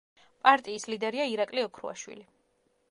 პარტიის 0.45 0.87
ლიდერია 0.93 1.29
ირაკლი 1.35 1.67
ოქრუაშვილი. 1.69 2.25